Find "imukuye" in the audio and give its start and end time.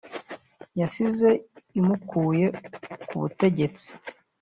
1.79-2.45